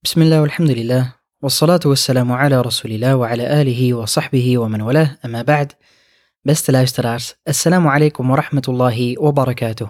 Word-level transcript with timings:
بسم 0.00 0.21
الله 0.21 0.41
والحمد 0.41 0.71
لله 0.71 1.15
والصلاة 1.41 1.79
والسلام 1.85 2.31
على 2.31 2.61
رسول 2.61 2.91
الله 2.91 3.15
وعلى 3.15 3.61
آله 3.61 3.93
وصحبه 3.93 4.57
ومن 4.57 4.81
والاه 4.81 5.17
أما 5.25 5.41
بعد 5.41 5.71
Beste 6.43 6.71
luisteraars, 6.71 7.35
assalamu 7.43 7.89
alaikum 7.89 8.29
wa 8.29 8.35
rahmatullahi 8.35 9.17
wa 9.19 9.31
barakatuh. 9.31 9.87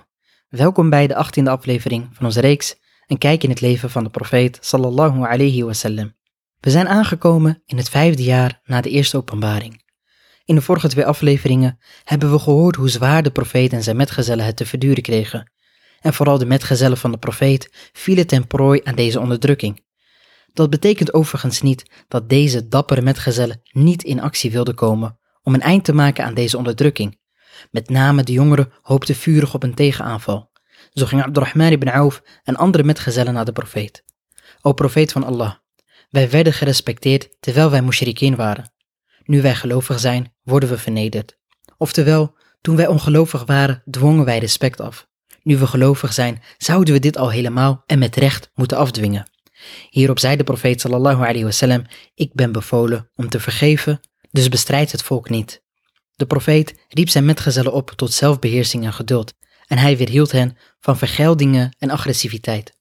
Welkom 0.50 0.90
bij 0.90 1.08
de 1.08 1.14
18e 1.14 1.44
aflevering 1.44 2.10
van 2.12 2.26
onze 2.26 2.40
reeks 2.42 2.76
Een 3.08 3.18
kijk 3.18 3.44
in 3.44 3.50
het 3.50 3.62
leven 3.62 3.90
van 3.90 4.04
de 4.04 4.10
profeet 4.10 4.58
sallallahu 4.62 5.24
alayhi 5.24 5.64
wasallam. 5.64 6.14
We 6.60 6.70
zijn 6.70 6.88
aangekomen 6.88 7.62
in 7.66 7.78
het 7.78 7.90
vijfde 7.90 8.24
jaar 8.24 8.62
na 8.64 8.82
de 8.82 8.90
eerste 8.90 9.18
openbaring. 9.18 9.84
In 10.46 10.56
de 10.56 10.62
vorige 10.62 10.88
twee 10.88 11.06
afleveringen 11.06 11.80
hebben 12.04 12.32
we 12.32 12.40
gehoord 12.40 12.76
hoe 12.76 12.90
zwaar 12.90 13.24
de 13.24 13.32
profeet 13.32 13.74
en 13.74 13.84
zijn 13.84 13.98
metgezellen 13.98 14.46
het 14.46 14.56
te 14.56 14.66
verduren 14.66 15.04
kregen. 15.04 15.52
En 16.00 16.14
vooral 16.14 16.38
de 16.38 16.46
metgezellen 16.46 16.98
van 16.98 17.12
de 17.12 17.18
profeet 17.18 17.90
vielen 17.94 18.28
ten 18.28 18.48
prooi 18.48 18.82
aan 18.84 18.96
deze 18.96 19.20
onderdrukking. 19.20 19.84
Dat 20.54 20.70
betekent 20.70 21.14
overigens 21.14 21.62
niet 21.62 21.92
dat 22.08 22.30
deze 22.30 22.68
dappere 22.68 23.02
metgezellen 23.02 23.62
niet 23.72 24.04
in 24.04 24.22
actie 24.22 24.52
wilden 24.52 24.76
komen 24.76 25.20
om 25.44 25.54
een 25.54 25.62
eind 25.62 25.84
te 25.84 25.94
maken 25.94 26.26
aan 26.26 26.34
deze 26.34 26.58
onderdrukking. 26.58 27.20
Met 27.72 27.90
name 27.90 28.24
de 28.24 28.32
jongeren 28.32 28.72
hoopten 28.82 29.16
vurig 29.16 29.54
op 29.54 29.64
een 29.64 29.74
tegenaanval. 29.74 30.52
Zo 30.94 31.06
ging 31.06 31.24
Abdurrahman 31.24 31.72
ibn 31.72 31.90
Auf 31.90 32.22
en 32.44 32.56
andere 32.56 32.84
metgezellen 32.84 33.34
naar 33.34 33.46
de 33.46 33.52
profeet. 33.52 34.04
O 34.62 34.74
profeet 34.74 35.12
van 35.12 35.24
Allah, 35.24 35.54
wij 36.10 36.30
werden 36.30 36.54
gerespecteerd 36.54 37.30
terwijl 37.40 37.70
wij 37.70 37.82
mushrikeen 37.82 38.36
waren. 38.36 38.74
Nu 39.24 39.42
wij 39.42 39.56
gelovig 39.56 40.00
zijn, 40.00 40.34
worden 40.44 40.70
we 40.70 40.78
vernederd. 40.78 41.38
Oftewel, 41.78 42.38
toen 42.62 42.76
wij 42.76 42.88
ongelovig 42.88 43.46
waren, 43.46 43.84
dwongen 43.90 44.26
wij 44.26 44.40
respect 44.40 44.82
af. 44.82 45.10
Nu 45.44 45.58
we 45.58 45.68
gelovig 45.68 46.14
zijn, 46.14 46.42
zouden 46.58 46.94
we 46.94 47.00
dit 47.00 47.18
al 47.18 47.32
helemaal 47.32 47.84
en 47.86 48.00
met 48.00 48.16
recht 48.16 48.52
moeten 48.54 48.78
afdwingen. 48.78 49.30
Hierop 49.90 50.20
zei 50.20 50.36
de 50.36 50.44
profeet 50.44 50.82
sallallahu 50.82 51.18
alayhi 51.18 51.44
wasallam, 51.44 51.86
ik 52.14 52.34
ben 52.34 52.52
bevolen 52.52 53.10
om 53.16 53.30
te 53.30 53.40
vergeven, 53.40 54.00
dus 54.32 54.50
bestrijd 54.50 54.92
het 54.92 55.04
volk 55.04 55.30
niet. 55.30 55.64
De 56.16 56.26
profeet 56.26 56.86
riep 56.88 57.10
zijn 57.10 57.26
metgezellen 57.26 57.74
op 57.74 57.92
tot 57.92 58.14
zelfbeheersing 58.14 58.86
en 58.86 58.94
geduld, 58.94 59.34
en 59.68 59.78
hij 59.78 59.98
weerhield 59.98 60.32
hen 60.32 60.58
van 60.80 60.98
vergeldingen 60.98 61.76
en 61.78 61.90
agressiviteit. 61.90 62.78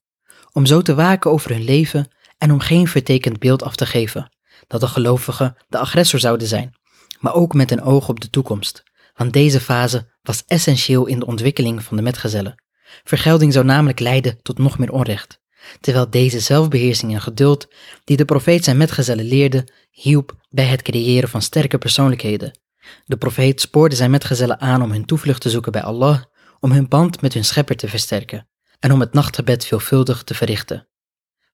Om 0.51 0.65
zo 0.65 0.81
te 0.81 0.95
waken 0.95 1.31
over 1.31 1.51
hun 1.51 1.63
leven 1.63 2.11
en 2.37 2.51
om 2.51 2.59
geen 2.59 2.87
vertekend 2.87 3.39
beeld 3.39 3.63
af 3.63 3.75
te 3.75 3.85
geven, 3.85 4.31
dat 4.67 4.79
de 4.79 4.87
gelovigen 4.87 5.55
de 5.69 5.77
agressor 5.77 6.19
zouden 6.19 6.47
zijn, 6.47 6.75
maar 7.19 7.33
ook 7.33 7.53
met 7.53 7.71
een 7.71 7.81
oog 7.81 8.09
op 8.09 8.19
de 8.19 8.29
toekomst, 8.29 8.83
want 9.15 9.33
deze 9.33 9.59
fase 9.59 10.11
was 10.21 10.43
essentieel 10.47 11.05
in 11.05 11.19
de 11.19 11.25
ontwikkeling 11.25 11.83
van 11.83 11.97
de 11.97 12.03
metgezellen. 12.03 12.63
Vergelding 13.03 13.53
zou 13.53 13.65
namelijk 13.65 13.99
leiden 13.99 14.41
tot 14.41 14.57
nog 14.57 14.77
meer 14.77 14.91
onrecht 14.91 15.40
terwijl 15.79 16.09
deze 16.09 16.39
zelfbeheersing 16.39 17.13
en 17.13 17.21
geduld 17.21 17.67
die 18.03 18.17
de 18.17 18.25
profeet 18.25 18.63
zijn 18.63 18.77
metgezellen 18.77 19.25
leerde, 19.25 19.67
hielp 19.91 20.35
bij 20.49 20.65
het 20.65 20.81
creëren 20.81 21.29
van 21.29 21.41
sterke 21.41 21.77
persoonlijkheden. 21.77 22.59
De 23.05 23.17
profeet 23.17 23.61
spoorde 23.61 23.95
zijn 23.95 24.11
metgezellen 24.11 24.59
aan 24.59 24.81
om 24.81 24.91
hun 24.91 25.05
toevlucht 25.05 25.41
te 25.41 25.49
zoeken 25.49 25.71
bij 25.71 25.83
Allah, 25.83 26.23
om 26.59 26.71
hun 26.71 26.87
band 26.87 27.21
met 27.21 27.33
hun 27.33 27.45
schepper 27.45 27.75
te 27.75 27.87
versterken 27.87 28.47
en 28.79 28.91
om 28.91 28.99
het 28.99 29.13
nachtgebed 29.13 29.65
veelvuldig 29.65 30.23
te 30.23 30.33
verrichten. 30.33 30.87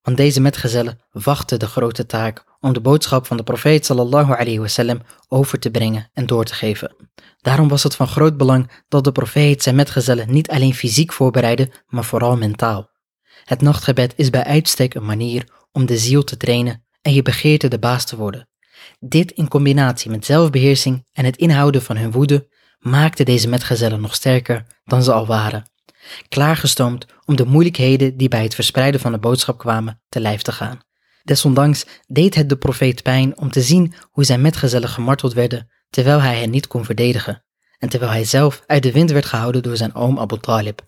Want 0.02 0.18
deze 0.18 0.42
metgezellen 0.42 1.00
wachten 1.12 1.60
de 1.60 1.68
grote 1.68 2.06
taak 2.06 2.44
om 2.60 2.74
de 2.74 2.82
boodschap 2.82 3.26
van 3.26 3.38
de 3.38 3.44
profeet 3.44 3.86
sallallahu 3.86 4.32
alayhi 4.32 4.60
wasallam 4.60 5.02
over 5.28 5.60
te 5.60 5.72
brengen 5.72 6.10
en 6.14 6.26
door 6.26 6.44
te 6.44 6.54
geven. 6.54 6.96
Daarom 7.42 7.68
was 7.68 7.84
het 7.84 7.96
van 7.96 8.08
groot 8.08 8.38
belang 8.38 8.72
dat 8.88 9.04
de 9.04 9.12
profeet 9.12 9.64
zijn 9.64 9.76
metgezellen 9.76 10.32
niet 10.32 10.50
alleen 10.50 10.74
fysiek 10.74 11.14
voorbereidde, 11.14 11.72
maar 11.88 12.04
vooral 12.04 12.38
mentaal. 12.38 12.90
Het 13.44 13.62
nachtgebed 13.62 14.14
is 14.16 14.30
bij 14.30 14.44
uitstek 14.44 14.94
een 14.94 15.06
manier 15.06 15.48
om 15.72 15.86
de 15.86 15.98
ziel 15.98 16.24
te 16.24 16.38
trainen 16.38 16.86
en 17.02 17.14
je 17.14 17.22
begeerte 17.22 17.68
de 17.68 17.80
baas 17.80 18.06
te 18.06 18.18
worden. 18.18 18.48
Dit 19.00 19.32
in 19.32 19.48
combinatie 19.48 20.12
met 20.12 20.26
zelfbeheersing 20.26 21.08
en 21.14 21.26
het 21.26 21.38
inhouden 21.38 21.82
van 21.82 21.98
hun 21.98 22.12
woede 22.12 22.48
maakte 22.80 23.24
deze 23.24 23.48
metgezellen 23.48 24.02
nog 24.02 24.16
sterker 24.16 24.66
dan 24.86 25.04
ze 25.04 25.12
al 25.12 25.26
waren. 25.26 25.70
Klaargestoomd 26.30 27.06
om 27.26 27.36
de 27.36 27.46
moeilijkheden 27.46 28.18
die 28.18 28.28
bij 28.28 28.44
het 28.44 28.56
verspreiden 28.56 29.00
van 29.00 29.12
de 29.12 29.20
boodschap 29.20 29.58
kwamen 29.58 30.02
te 30.10 30.20
lijf 30.20 30.42
te 30.42 30.52
gaan. 30.52 30.80
Desondanks 31.24 31.86
deed 32.08 32.36
het 32.36 32.50
de 32.50 32.58
profeet 32.58 33.04
pijn 33.04 33.38
om 33.38 33.52
te 33.52 33.62
zien 33.62 33.94
hoe 34.12 34.24
zijn 34.24 34.42
metgezellen 34.42 34.90
gemarteld 34.90 35.34
werden 35.34 35.72
terwijl 35.90 36.22
hij 36.22 36.40
hen 36.40 36.50
niet 36.50 36.68
kon 36.68 36.86
verdedigen 36.86 37.44
en 37.78 37.90
terwijl 37.90 38.12
hij 38.12 38.24
zelf 38.24 38.64
uit 38.66 38.84
de 38.84 38.92
wind 38.92 39.12
werd 39.12 39.26
gehouden 39.26 39.64
door 39.64 39.78
zijn 39.78 39.96
oom 39.96 40.20
Abu 40.20 40.40
Talib. 40.40 40.82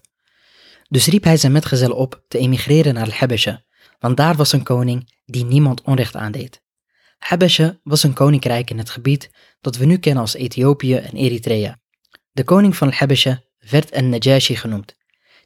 Dus 0.89 1.07
riep 1.07 1.23
hij 1.23 1.37
zijn 1.37 1.51
metgezellen 1.51 1.95
op 1.95 2.23
te 2.27 2.37
emigreren 2.37 2.93
naar 2.93 3.17
Habesha, 3.17 3.63
want 3.99 4.17
daar 4.17 4.35
was 4.35 4.51
een 4.51 4.63
koning 4.63 5.13
die 5.25 5.45
niemand 5.45 5.81
onrecht 5.81 6.15
aandeed. 6.15 6.61
Habesha 7.17 7.79
was 7.83 8.03
een 8.03 8.13
koninkrijk 8.13 8.69
in 8.69 8.77
het 8.77 8.89
gebied 8.89 9.29
dat 9.61 9.77
we 9.77 9.85
nu 9.85 9.97
kennen 9.97 10.21
als 10.21 10.33
Ethiopië 10.33 10.95
en 10.95 11.15
Eritrea. 11.15 11.79
De 12.31 12.43
koning 12.43 12.75
van 12.75 12.91
Habesha 12.91 13.41
werd 13.69 13.95
een 13.95 14.09
Najashi 14.09 14.55
genoemd. 14.55 14.95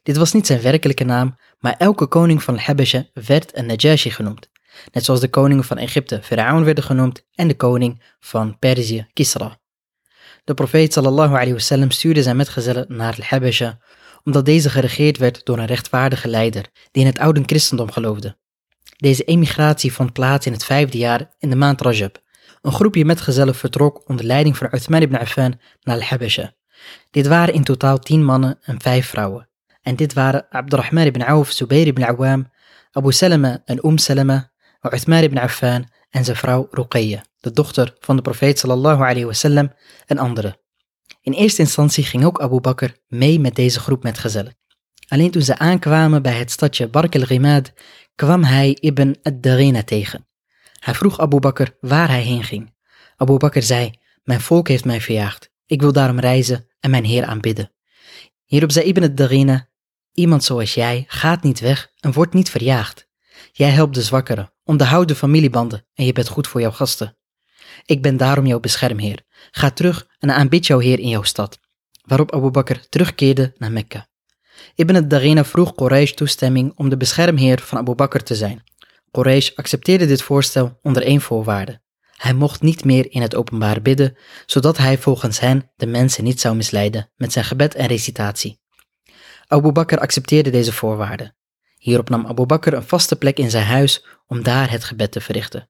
Dit 0.02 0.16
was 0.16 0.32
niet 0.32 0.46
zijn 0.46 0.60
werkelijke 0.60 1.04
naam, 1.04 1.36
maar 1.58 1.74
elke 1.78 2.06
koning 2.06 2.42
van 2.42 2.58
Habesha 2.58 3.06
werd 3.12 3.56
een 3.56 3.66
Najashi 3.66 4.10
genoemd. 4.10 4.50
Net 4.92 5.04
zoals 5.04 5.20
de 5.20 5.28
koningen 5.28 5.64
van 5.64 5.78
Egypte 5.78 6.22
Faraon 6.22 6.64
werden 6.64 6.84
genoemd 6.84 7.26
en 7.34 7.48
de 7.48 7.56
koning 7.56 8.02
van 8.20 8.58
Perzië 8.58 9.06
Kisra. 9.12 9.58
De 10.44 10.54
profeet 10.54 10.92
sallallahu 10.92 11.30
alayhi 11.30 11.52
wasallam 11.52 11.90
stuurde 11.90 12.22
zijn 12.22 12.36
metgezellen 12.36 12.84
naar 12.88 13.16
Habesha 13.20 13.78
omdat 14.24 14.44
deze 14.44 14.70
geregeerd 14.70 15.18
werd 15.18 15.44
door 15.44 15.58
een 15.58 15.66
rechtvaardige 15.66 16.28
leider 16.28 16.70
die 16.90 17.02
in 17.02 17.08
het 17.08 17.18
oude 17.18 17.42
christendom 17.46 17.90
geloofde. 17.90 18.36
Deze 18.96 19.24
emigratie 19.24 19.92
vond 19.92 20.12
plaats 20.12 20.46
in 20.46 20.52
het 20.52 20.64
vijfde 20.64 20.98
jaar 20.98 21.34
in 21.38 21.50
de 21.50 21.56
maand 21.56 21.80
Rajab. 21.80 22.22
Een 22.62 22.72
groepje 22.72 23.04
metgezellen 23.04 23.54
vertrok 23.54 24.08
onder 24.08 24.24
leiding 24.24 24.56
van 24.56 24.68
Uthman 24.72 25.02
ibn 25.02 25.14
Affan 25.16 25.60
naar 25.82 25.96
Al-Habasha. 25.96 26.54
Dit 27.10 27.26
waren 27.26 27.54
in 27.54 27.64
totaal 27.64 27.98
tien 27.98 28.24
mannen 28.24 28.58
en 28.62 28.80
vijf 28.80 29.08
vrouwen. 29.08 29.48
En 29.82 29.96
dit 29.96 30.12
waren 30.12 30.46
Abdurrahman 30.50 31.04
ibn 31.04 31.22
Auf, 31.22 31.50
Zubair 31.50 31.86
ibn 31.86 32.04
Awam, 32.04 32.50
Abu 32.92 33.12
Salama 33.12 33.62
en 33.64 33.86
Umm 33.86 33.98
Salama, 33.98 34.50
Uthman 34.92 35.22
ibn 35.22 35.38
Affan 35.38 35.88
en 36.10 36.24
zijn 36.24 36.36
vrouw 36.36 36.68
Ruqayya, 36.70 37.24
de 37.40 37.50
dochter 37.50 37.96
van 38.00 38.16
de 38.16 38.22
profeet 38.22 38.58
sallallahu 38.58 39.00
alayhi 39.00 39.24
wasallam 39.24 39.72
en 40.06 40.18
anderen. 40.18 40.56
In 41.20 41.32
eerste 41.32 41.62
instantie 41.62 42.04
ging 42.04 42.24
ook 42.24 42.40
Abu 42.40 42.60
Bakr 42.60 42.86
mee 43.08 43.40
met 43.40 43.54
deze 43.54 43.80
groep 43.80 44.02
metgezellen. 44.02 44.56
Alleen 45.08 45.30
toen 45.30 45.42
ze 45.42 45.58
aankwamen 45.58 46.22
bij 46.22 46.38
het 46.38 46.50
stadje 46.50 46.88
Bark 46.88 47.14
el-Rimad, 47.14 47.72
kwam 48.14 48.44
hij 48.44 48.76
Ibn 48.80 49.16
ad-Darina 49.22 49.82
tegen. 49.82 50.26
Hij 50.78 50.94
vroeg 50.94 51.20
Abu 51.20 51.38
Bakr 51.38 51.66
waar 51.80 52.08
hij 52.08 52.22
heen 52.22 52.44
ging. 52.44 52.74
Abu 53.16 53.36
Bakr 53.36 53.60
zei, 53.60 53.90
mijn 54.22 54.40
volk 54.40 54.68
heeft 54.68 54.84
mij 54.84 55.00
verjaagd. 55.00 55.52
Ik 55.66 55.80
wil 55.80 55.92
daarom 55.92 56.20
reizen 56.20 56.68
en 56.80 56.90
mijn 56.90 57.04
Heer 57.04 57.24
aanbidden. 57.24 57.72
Hierop 58.44 58.72
zei 58.72 58.86
Ibn 58.86 59.02
ad-Darina, 59.02 59.68
iemand 60.12 60.44
zoals 60.44 60.74
jij 60.74 61.04
gaat 61.06 61.42
niet 61.42 61.60
weg 61.60 61.92
en 62.00 62.12
wordt 62.12 62.34
niet 62.34 62.50
verjaagd. 62.50 63.08
Jij 63.52 63.70
helpt 63.70 63.94
de 63.94 64.02
zwakkeren, 64.02 64.52
onderhoudt 64.64 65.08
de 65.08 65.14
familiebanden 65.14 65.86
en 65.94 66.04
je 66.04 66.12
bent 66.12 66.28
goed 66.28 66.48
voor 66.48 66.60
jouw 66.60 66.70
gasten. 66.70 67.16
Ik 67.84 68.02
ben 68.02 68.16
daarom 68.16 68.46
jouw 68.46 68.60
beschermheer. 68.60 69.22
Ga 69.50 69.70
terug 69.70 70.06
en 70.18 70.30
aanbid 70.30 70.66
jouw 70.66 70.78
Heer 70.78 70.98
in 70.98 71.08
jouw 71.08 71.22
stad. 71.22 71.58
Waarop 72.02 72.32
Abu 72.32 72.50
Bakr 72.50 72.76
terugkeerde 72.88 73.52
naar 73.58 73.72
Mekka. 73.72 74.08
Ibn 74.74 74.96
ad-Darina 74.96 75.44
vroeg 75.44 75.74
Quraysh 75.74 76.12
toestemming 76.12 76.72
om 76.76 76.88
de 76.88 76.96
beschermheer 76.96 77.60
van 77.60 77.78
Abu 77.78 77.94
Bakr 77.94 78.18
te 78.18 78.34
zijn. 78.34 78.62
Quraysh 79.10 79.50
accepteerde 79.54 80.06
dit 80.06 80.22
voorstel 80.22 80.78
onder 80.82 81.02
één 81.02 81.20
voorwaarde. 81.20 81.82
Hij 82.16 82.34
mocht 82.34 82.62
niet 82.62 82.84
meer 82.84 83.12
in 83.12 83.22
het 83.22 83.34
openbaar 83.34 83.82
bidden, 83.82 84.16
zodat 84.46 84.78
hij 84.78 84.98
volgens 84.98 85.40
hen 85.40 85.70
de 85.76 85.86
mensen 85.86 86.24
niet 86.24 86.40
zou 86.40 86.56
misleiden 86.56 87.10
met 87.16 87.32
zijn 87.32 87.44
gebed 87.44 87.74
en 87.74 87.86
recitatie. 87.86 88.60
Abu 89.46 89.72
Bakr 89.72 89.98
accepteerde 89.98 90.50
deze 90.50 90.72
voorwaarden. 90.72 91.36
Hierop 91.78 92.08
nam 92.08 92.26
Abu 92.26 92.46
Bakr 92.46 92.72
een 92.72 92.82
vaste 92.82 93.16
plek 93.16 93.38
in 93.38 93.50
zijn 93.50 93.66
huis 93.66 94.06
om 94.26 94.42
daar 94.42 94.70
het 94.70 94.84
gebed 94.84 95.12
te 95.12 95.20
verrichten. 95.20 95.68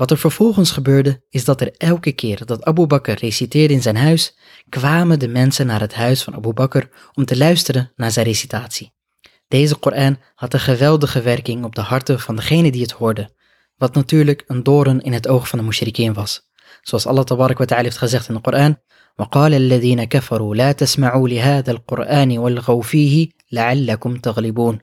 Wat 0.00 0.10
er 0.10 0.18
vervolgens 0.18 0.70
gebeurde, 0.70 1.22
is 1.28 1.44
dat 1.44 1.60
er 1.60 1.74
elke 1.76 2.12
keer 2.12 2.46
dat 2.46 2.64
Abu 2.64 2.86
Bakr 2.86 3.10
reciteerde 3.10 3.74
in 3.74 3.82
zijn 3.82 3.96
huis, 3.96 4.38
kwamen 4.68 5.18
de 5.18 5.28
mensen 5.28 5.66
naar 5.66 5.80
het 5.80 5.94
huis 5.94 6.22
van 6.22 6.34
Abu 6.34 6.52
Bakr 6.52 6.82
om 7.12 7.24
te 7.24 7.36
luisteren 7.36 7.92
naar 7.96 8.10
zijn 8.10 8.26
recitatie. 8.26 8.94
Deze 9.48 9.76
Koran 9.76 10.18
had 10.34 10.54
een 10.54 10.60
geweldige 10.60 11.22
werking 11.22 11.64
op 11.64 11.74
de 11.74 11.80
harten 11.80 12.20
van 12.20 12.36
degene 12.36 12.70
die 12.70 12.82
het 12.82 12.92
hoorden, 12.92 13.32
wat 13.76 13.94
natuurlijk 13.94 14.44
een 14.46 14.62
doorn 14.62 15.00
in 15.00 15.12
het 15.12 15.28
oog 15.28 15.48
van 15.48 15.58
de 15.58 15.64
mushrikeen 15.64 16.14
was. 16.14 16.50
Zoals 16.82 17.06
Allah 17.06 17.24
tabarak 17.24 17.58
wa 17.58 17.64
ta'ala 17.64 17.82
heeft 17.82 17.98
gezegd 17.98 18.28
in 18.28 18.34
de 18.34 18.40
Koran, 18.40 18.78
وقال 19.18 19.54
الذين 19.54 20.04
كفروا 20.04 20.54
لا 20.54 20.72
تسمعوا 20.72 21.28
لهذا 21.28 21.70
القرآن 21.70 22.38
والغوا 22.38 22.82
فيه 22.82 23.28
لعلكم 23.52 24.16
تغلبون 24.16 24.78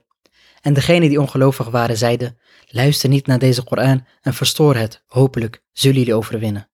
en 0.61 0.73
degenen 0.73 1.09
die 1.09 1.21
ongelovig 1.21 1.69
waren 1.69 1.97
zeiden, 1.97 2.37
luister 2.67 3.09
niet 3.09 3.27
naar 3.27 3.39
deze 3.39 3.63
Koran 3.63 4.05
en 4.21 4.33
verstoor 4.33 4.75
het, 4.75 5.03
hopelijk 5.07 5.63
zullen 5.71 5.97
jullie 5.97 6.15
overwinnen. 6.15 6.69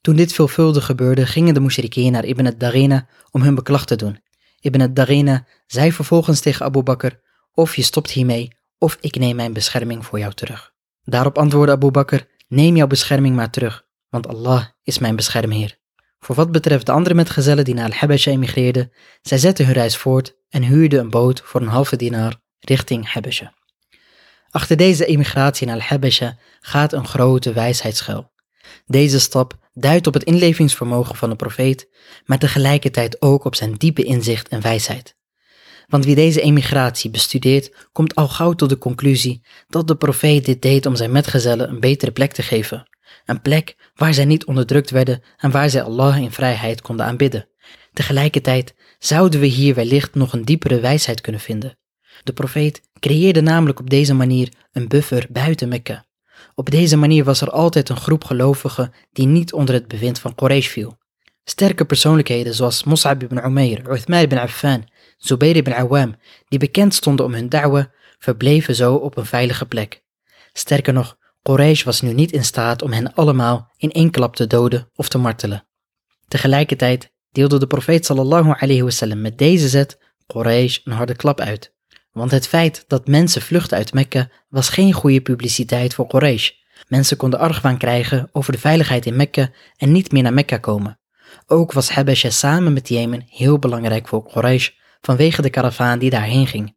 Toen 0.00 0.16
dit 0.16 0.32
veelvuldig 0.32 0.86
gebeurde, 0.86 1.26
gingen 1.26 1.54
de 1.54 1.60
mushrikeen 1.60 2.12
naar 2.12 2.24
Ibn 2.24 2.46
ad-Darina 2.46 3.08
om 3.30 3.42
hun 3.42 3.54
beklag 3.54 3.84
te 3.84 3.96
doen. 3.96 4.22
Ibn 4.60 4.80
ad-Darina 4.80 5.46
zei 5.66 5.92
vervolgens 5.92 6.40
tegen 6.40 6.66
Abu 6.66 6.82
Bakr, 6.82 7.10
of 7.54 7.76
je 7.76 7.82
stopt 7.82 8.10
hiermee, 8.10 8.56
of 8.78 8.98
ik 9.00 9.16
neem 9.16 9.36
mijn 9.36 9.52
bescherming 9.52 10.06
voor 10.06 10.18
jou 10.18 10.32
terug. 10.32 10.72
Daarop 11.04 11.38
antwoordde 11.38 11.72
Abu 11.72 11.90
Bakr, 11.90 12.20
neem 12.48 12.76
jouw 12.76 12.86
bescherming 12.86 13.36
maar 13.36 13.50
terug, 13.50 13.86
want 14.08 14.26
Allah 14.26 14.64
is 14.82 14.98
mijn 14.98 15.16
beschermheer. 15.16 15.80
Voor 16.18 16.34
wat 16.34 16.52
betreft 16.52 16.86
de 16.86 16.92
andere 16.92 17.14
metgezellen 17.14 17.64
die 17.64 17.74
naar 17.74 17.84
Al-Habasha 17.84 18.30
emigreerden, 18.30 18.92
zij 19.22 19.38
zetten 19.38 19.64
hun 19.64 19.74
reis 19.74 19.96
voort 19.96 20.36
en 20.48 20.62
huurden 20.62 21.00
een 21.00 21.10
boot 21.10 21.40
voor 21.44 21.60
een 21.60 21.68
halve 21.68 21.96
dinar 21.96 22.41
richting 22.64 23.12
Habasha. 23.12 23.54
Achter 24.50 24.76
deze 24.76 25.04
emigratie 25.04 25.66
naar 25.66 25.76
Al-Habasha 25.76 26.36
gaat 26.60 26.92
een 26.92 27.06
grote 27.06 27.52
wijsheid 27.52 27.96
schuil. 27.96 28.32
Deze 28.86 29.20
stap 29.20 29.58
duidt 29.72 30.06
op 30.06 30.14
het 30.14 30.22
inlevingsvermogen 30.22 31.16
van 31.16 31.30
de 31.30 31.36
profeet, 31.36 31.88
maar 32.24 32.38
tegelijkertijd 32.38 33.22
ook 33.22 33.44
op 33.44 33.54
zijn 33.54 33.74
diepe 33.74 34.02
inzicht 34.02 34.48
en 34.48 34.60
wijsheid. 34.60 35.16
Want 35.88 36.04
wie 36.04 36.14
deze 36.14 36.40
emigratie 36.40 37.10
bestudeert, 37.10 37.88
komt 37.92 38.14
al 38.14 38.28
gauw 38.28 38.52
tot 38.52 38.68
de 38.68 38.78
conclusie 38.78 39.46
dat 39.68 39.88
de 39.88 39.96
profeet 39.96 40.44
dit 40.44 40.62
deed 40.62 40.86
om 40.86 40.96
zijn 40.96 41.12
metgezellen 41.12 41.68
een 41.68 41.80
betere 41.80 42.10
plek 42.10 42.32
te 42.32 42.42
geven. 42.42 42.88
Een 43.24 43.42
plek 43.42 43.90
waar 43.94 44.14
zij 44.14 44.24
niet 44.24 44.44
onderdrukt 44.44 44.90
werden 44.90 45.22
en 45.36 45.50
waar 45.50 45.70
zij 45.70 45.82
Allah 45.82 46.16
in 46.16 46.32
vrijheid 46.32 46.80
konden 46.80 47.06
aanbidden. 47.06 47.48
Tegelijkertijd 47.92 48.74
zouden 48.98 49.40
we 49.40 49.46
hier 49.46 49.74
wellicht 49.74 50.14
nog 50.14 50.32
een 50.32 50.44
diepere 50.44 50.80
wijsheid 50.80 51.20
kunnen 51.20 51.40
vinden. 51.40 51.78
De 52.22 52.32
profeet 52.32 52.82
creëerde 53.00 53.40
namelijk 53.40 53.80
op 53.80 53.90
deze 53.90 54.14
manier 54.14 54.52
een 54.72 54.88
buffer 54.88 55.26
buiten 55.30 55.68
Mekka. 55.68 56.04
Op 56.54 56.70
deze 56.70 56.96
manier 56.96 57.24
was 57.24 57.40
er 57.40 57.50
altijd 57.50 57.88
een 57.88 57.96
groep 57.96 58.24
gelovigen 58.24 58.92
die 59.12 59.26
niet 59.26 59.52
onder 59.52 59.74
het 59.74 59.88
bewind 59.88 60.18
van 60.18 60.34
Quraysh 60.34 60.68
viel. 60.68 60.98
Sterke 61.44 61.84
persoonlijkheden 61.84 62.54
zoals 62.54 62.84
Mus'ab 62.84 63.22
ibn 63.22 63.46
Umair, 63.46 63.90
Uthman 63.90 64.20
ibn 64.20 64.36
Affan, 64.36 64.88
Zubayr 65.16 65.56
ibn 65.56 65.72
Awam, 65.72 66.14
die 66.48 66.58
bekend 66.58 66.94
stonden 66.94 67.24
om 67.24 67.34
hun 67.34 67.48
da'wa, 67.48 67.90
verbleven 68.18 68.74
zo 68.74 68.94
op 68.94 69.16
een 69.16 69.26
veilige 69.26 69.66
plek. 69.66 70.02
Sterker 70.52 70.92
nog, 70.92 71.16
Quraysh 71.42 71.82
was 71.82 72.00
nu 72.00 72.12
niet 72.12 72.32
in 72.32 72.44
staat 72.44 72.82
om 72.82 72.92
hen 72.92 73.14
allemaal 73.14 73.72
in 73.76 73.90
één 73.90 74.10
klap 74.10 74.36
te 74.36 74.46
doden 74.46 74.88
of 74.94 75.08
te 75.08 75.18
martelen. 75.18 75.66
Tegelijkertijd 76.28 77.12
deelde 77.30 77.58
de 77.58 77.66
profeet 77.66 78.06
sallallahu 78.06 78.54
alayhi 78.58 78.82
wasallam 78.82 79.20
met 79.20 79.38
deze 79.38 79.68
zet 79.68 79.98
Quraysh 80.26 80.78
een 80.84 80.92
harde 80.92 81.16
klap 81.16 81.40
uit. 81.40 81.74
Want 82.12 82.30
het 82.30 82.48
feit 82.48 82.84
dat 82.86 83.06
mensen 83.06 83.42
vluchten 83.42 83.76
uit 83.76 83.92
Mekka 83.92 84.28
was 84.48 84.68
geen 84.68 84.92
goede 84.92 85.20
publiciteit 85.20 85.94
voor 85.94 86.06
Quraysh. 86.06 86.50
Mensen 86.88 87.16
konden 87.16 87.38
argwaan 87.38 87.78
krijgen 87.78 88.28
over 88.32 88.52
de 88.52 88.58
veiligheid 88.58 89.06
in 89.06 89.16
Mekka 89.16 89.50
en 89.76 89.92
niet 89.92 90.12
meer 90.12 90.22
naar 90.22 90.32
Mekka 90.32 90.56
komen. 90.56 90.98
Ook 91.46 91.72
was 91.72 91.90
Habasha 91.90 92.30
samen 92.30 92.72
met 92.72 92.88
Jemen 92.88 93.24
heel 93.28 93.58
belangrijk 93.58 94.08
voor 94.08 94.26
Quraysh 94.32 94.68
vanwege 95.00 95.42
de 95.42 95.50
karavaan 95.50 95.98
die 95.98 96.10
daarheen 96.10 96.46
ging. 96.46 96.76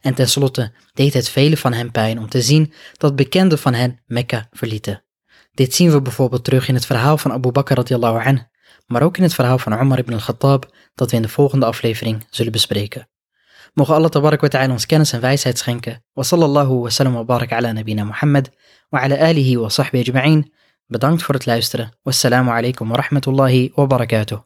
En 0.00 0.14
tenslotte 0.14 0.72
deed 0.94 1.12
het 1.14 1.28
velen 1.28 1.58
van 1.58 1.72
hen 1.72 1.90
pijn 1.90 2.18
om 2.18 2.28
te 2.28 2.42
zien 2.42 2.72
dat 2.96 3.16
bekenden 3.16 3.58
van 3.58 3.74
hen 3.74 4.00
Mekka 4.06 4.48
verlieten. 4.52 5.04
Dit 5.54 5.74
zien 5.74 5.90
we 5.90 6.02
bijvoorbeeld 6.02 6.44
terug 6.44 6.68
in 6.68 6.74
het 6.74 6.86
verhaal 6.86 7.18
van 7.18 7.32
Abu 7.32 7.50
Bakr 7.50 7.74
radiallahu 7.74 8.24
anh, 8.24 8.48
maar 8.86 9.02
ook 9.02 9.16
in 9.16 9.22
het 9.22 9.34
verhaal 9.34 9.58
van 9.58 9.80
Umar 9.80 9.98
ibn 9.98 10.12
al-Khattab 10.12 10.74
dat 10.94 11.10
we 11.10 11.16
in 11.16 11.22
de 11.22 11.28
volgende 11.28 11.66
aflevering 11.66 12.26
zullen 12.30 12.52
bespreken. 12.52 13.08
Mogen 13.76 13.94
Allah 13.94 14.08
tabarak 14.08 14.40
wa 14.40 14.48
ta'ala 14.48 14.72
ons 14.72 14.86
kennis 14.86 15.12
en 15.12 15.20
wijsheid 15.20 15.58
schenken. 15.58 16.00
Wa 16.16 16.22
sallallahu 16.24 16.80
wa 16.80 16.90
sallam 16.90 17.12
wa 17.14 17.24
barak 17.24 17.52
ala 17.52 17.72
nabina 17.72 18.04
Muhammad 18.08 18.48
wa 18.88 19.00
ala 19.04 19.16
alihi 19.20 19.56
wa 19.60 19.68
sahbihi 19.68 20.02
ajma'in. 20.02 20.52
Bedankt 20.88 21.22
voor 21.22 21.34
het 21.34 21.46
luisteren. 21.46 21.92
Wassalamu 22.02 22.50
alaikum 22.50 22.88
wa 22.88 22.96
rahmatullahi 22.96 23.72
wa 23.74 23.86
barakatuh. 23.86 24.38